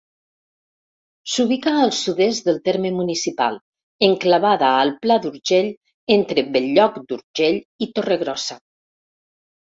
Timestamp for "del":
2.47-2.55